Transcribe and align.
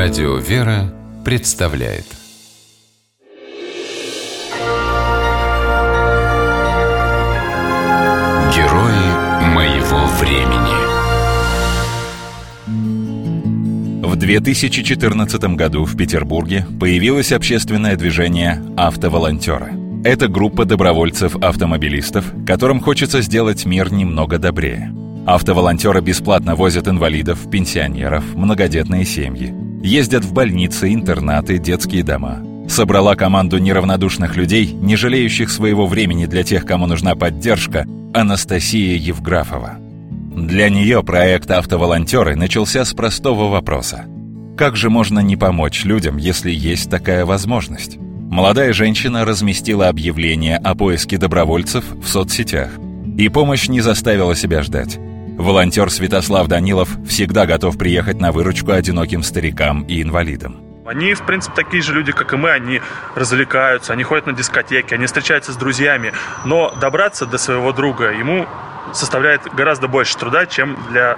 Радио 0.00 0.36
«Вера» 0.36 0.94
представляет 1.24 2.04
Герои 8.54 9.08
моего 9.52 10.06
времени 10.20 10.76
В 14.06 14.14
2014 14.14 15.56
году 15.56 15.84
в 15.84 15.96
Петербурге 15.96 16.64
появилось 16.78 17.32
общественное 17.32 17.96
движение 17.96 18.62
«Автоволонтеры». 18.76 19.72
Это 20.04 20.28
группа 20.28 20.64
добровольцев-автомобилистов, 20.64 22.24
которым 22.46 22.78
хочется 22.78 23.20
сделать 23.20 23.66
мир 23.66 23.92
немного 23.92 24.38
добрее. 24.38 24.94
Автоволонтеры 25.26 26.00
бесплатно 26.00 26.54
возят 26.54 26.86
инвалидов, 26.86 27.50
пенсионеров, 27.50 28.22
многодетные 28.36 29.04
семьи. 29.04 29.67
Ездят 29.82 30.24
в 30.24 30.32
больницы, 30.32 30.92
интернаты, 30.92 31.58
детские 31.58 32.02
дома. 32.02 32.42
Собрала 32.68 33.14
команду 33.14 33.58
неравнодушных 33.58 34.36
людей, 34.36 34.72
не 34.72 34.96
жалеющих 34.96 35.50
своего 35.50 35.86
времени 35.86 36.26
для 36.26 36.42
тех, 36.42 36.66
кому 36.66 36.86
нужна 36.86 37.14
поддержка, 37.14 37.86
Анастасия 38.12 38.96
Евграфова. 38.96 39.78
Для 40.36 40.68
нее 40.68 41.02
проект 41.02 41.50
«Автоволонтеры» 41.50 42.36
начался 42.36 42.84
с 42.84 42.92
простого 42.92 43.48
вопроса. 43.48 44.04
Как 44.56 44.76
же 44.76 44.90
можно 44.90 45.20
не 45.20 45.36
помочь 45.36 45.84
людям, 45.84 46.16
если 46.16 46.50
есть 46.50 46.90
такая 46.90 47.24
возможность? 47.24 47.96
Молодая 47.98 48.72
женщина 48.72 49.24
разместила 49.24 49.88
объявление 49.88 50.56
о 50.58 50.74
поиске 50.74 51.16
добровольцев 51.16 51.84
в 52.02 52.06
соцсетях. 52.08 52.72
И 53.16 53.28
помощь 53.28 53.68
не 53.68 53.80
заставила 53.80 54.34
себя 54.36 54.62
ждать. 54.62 54.98
Волонтер 55.38 55.88
Святослав 55.88 56.48
Данилов 56.48 56.88
всегда 57.06 57.46
готов 57.46 57.78
приехать 57.78 58.20
на 58.20 58.32
выручку 58.32 58.72
одиноким 58.72 59.22
старикам 59.22 59.82
и 59.82 60.02
инвалидам. 60.02 60.60
Они, 60.84 61.14
в 61.14 61.22
принципе, 61.22 61.54
такие 61.54 61.80
же 61.80 61.94
люди, 61.94 62.10
как 62.10 62.32
и 62.32 62.36
мы. 62.36 62.50
Они 62.50 62.80
развлекаются, 63.14 63.92
они 63.92 64.02
ходят 64.02 64.26
на 64.26 64.32
дискотеки, 64.32 64.94
они 64.94 65.06
встречаются 65.06 65.52
с 65.52 65.56
друзьями. 65.56 66.12
Но 66.44 66.74
добраться 66.80 67.24
до 67.24 67.38
своего 67.38 67.72
друга 67.72 68.10
ему 68.10 68.48
составляет 68.92 69.42
гораздо 69.54 69.86
больше 69.86 70.18
труда, 70.18 70.44
чем 70.46 70.76
для 70.90 71.16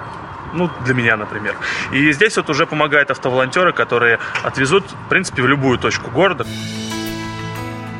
ну, 0.52 0.69
для 0.84 0.95
меня, 0.95 1.17
например. 1.17 1.56
И 1.92 2.12
здесь 2.12 2.36
вот 2.36 2.50
уже 2.50 2.67
помогают 2.67 3.11
автоволонтеры, 3.11 3.73
которые 3.73 4.19
отвезут, 4.42 4.84
в 5.06 5.08
принципе, 5.08 5.42
в 5.42 5.47
любую 5.47 5.78
точку 5.78 6.11
города. 6.11 6.45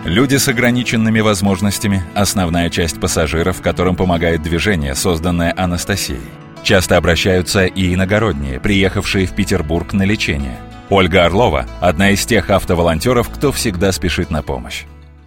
Люди 0.05 0.37
с 0.37 0.49
ограниченными 0.49 1.21
возможностями– 1.21 2.03
основная 2.15 2.71
часть 2.71 2.99
пассажиров, 2.99 3.61
которым 3.61 3.97
помогает 3.97 4.43
движение, 4.43 4.95
созданное 4.95 5.53
Анастасией. 5.55 6.23
Часто 6.63 6.97
обращаются 6.97 7.67
и 7.67 7.93
иногородние, 7.93 8.61
приехавшие 8.61 9.27
в 9.27 9.35
Петербург 9.35 9.93
на 9.93 10.05
лечение. 10.05 10.59
Ольга 10.89 11.27
Орлова– 11.27 11.67
одна 11.83 12.13
из 12.13 12.25
тех 12.25 12.49
автоволонтеров, 12.49 13.29
кто 13.29 13.53
всегда 13.53 13.93
спешит 13.93 14.31
на 14.31 14.43
помощь. 14.43 14.85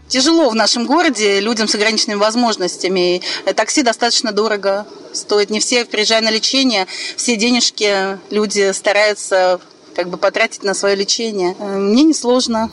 Тяжело 0.08 0.50
в 0.50 0.56
нашем 0.56 0.88
городе 0.88 1.40
людям 1.40 1.68
с 1.68 1.76
ограниченными 1.76 2.18
возможностями. 2.18 3.22
Такси 3.56 3.84
достаточно 3.84 4.32
дорого 4.32 4.88
стоит. 5.14 5.52
Не 5.52 5.60
все, 5.60 5.86
приезжая 5.86 6.22
на 6.22 6.32
лечение, 6.32 6.88
все 7.16 7.36
денежки 7.36 8.18
люди 8.32 8.72
стараются 8.74 9.62
как 9.96 10.10
бы 10.10 10.18
потратить 10.18 10.64
на 10.64 10.74
свое 10.74 10.96
лечение. 10.96 11.56
Мне 11.60 12.04
несложно. 12.04 12.72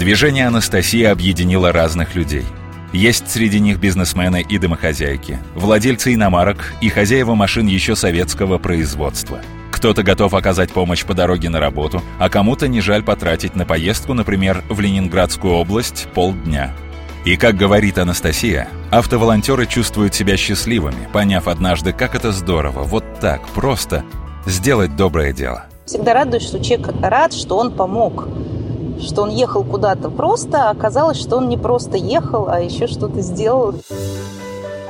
Движение 0.00 0.46
Анастасия 0.46 1.12
объединило 1.12 1.72
разных 1.72 2.14
людей. 2.14 2.46
Есть 2.90 3.28
среди 3.28 3.60
них 3.60 3.78
бизнесмены 3.78 4.40
и 4.40 4.56
домохозяйки, 4.56 5.38
владельцы 5.54 6.14
иномарок 6.14 6.72
и 6.80 6.88
хозяева 6.88 7.34
машин 7.34 7.66
еще 7.66 7.94
советского 7.94 8.56
производства. 8.56 9.40
Кто-то 9.70 10.02
готов 10.02 10.32
оказать 10.32 10.72
помощь 10.72 11.04
по 11.04 11.12
дороге 11.12 11.50
на 11.50 11.60
работу, 11.60 12.00
а 12.18 12.30
кому-то 12.30 12.66
не 12.66 12.80
жаль 12.80 13.02
потратить 13.02 13.54
на 13.56 13.66
поездку, 13.66 14.14
например, 14.14 14.64
в 14.70 14.80
Ленинградскую 14.80 15.52
область 15.52 16.08
полдня. 16.14 16.74
И 17.26 17.36
как 17.36 17.56
говорит 17.56 17.98
Анастасия, 17.98 18.68
автоволонтеры 18.90 19.66
чувствуют 19.66 20.14
себя 20.14 20.38
счастливыми, 20.38 21.10
поняв 21.12 21.46
однажды, 21.46 21.92
как 21.92 22.14
это 22.14 22.32
здорово, 22.32 22.84
вот 22.84 23.04
так, 23.20 23.46
просто 23.48 24.02
сделать 24.46 24.96
доброе 24.96 25.34
дело. 25.34 25.66
Всегда 25.84 26.14
радуюсь, 26.14 26.44
что 26.44 26.58
человек 26.64 26.88
рад, 27.02 27.34
что 27.34 27.58
он 27.58 27.74
помог 27.74 28.28
что 29.00 29.22
он 29.22 29.30
ехал 29.30 29.64
куда-то 29.64 30.10
просто, 30.10 30.68
а 30.68 30.70
оказалось, 30.70 31.18
что 31.18 31.36
он 31.36 31.48
не 31.48 31.56
просто 31.56 31.96
ехал, 31.96 32.48
а 32.48 32.60
еще 32.60 32.86
что-то 32.86 33.20
сделал. 33.20 33.74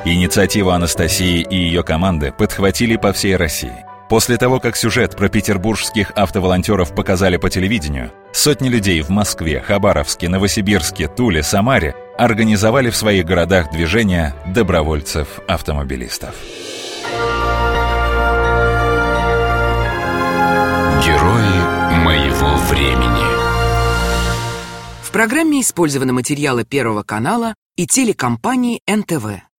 Инициативу 0.04 0.70
Анастасии 0.70 1.40
и 1.42 1.56
ее 1.56 1.82
команды 1.82 2.32
подхватили 2.36 2.96
по 2.96 3.12
всей 3.12 3.36
России. 3.36 3.84
После 4.08 4.38
того, 4.38 4.58
как 4.58 4.76
сюжет 4.76 5.16
про 5.16 5.28
петербургских 5.28 6.10
автоволонтеров 6.16 6.94
показали 6.94 7.36
по 7.36 7.48
телевидению, 7.48 8.10
сотни 8.32 8.68
людей 8.68 9.02
в 9.02 9.08
Москве, 9.10 9.60
Хабаровске, 9.60 10.28
Новосибирске, 10.28 11.06
Туле, 11.06 11.44
Самаре 11.44 11.94
организовали 12.18 12.90
в 12.90 12.96
своих 12.96 13.24
городах 13.24 13.70
движение 13.70 14.34
добровольцев-автомобилистов. 14.48 16.34
В 25.10 25.12
программе 25.12 25.60
использованы 25.60 26.12
материалы 26.12 26.64
Первого 26.64 27.02
канала 27.02 27.56
и 27.74 27.84
телекомпании 27.84 28.80
НТВ. 28.86 29.42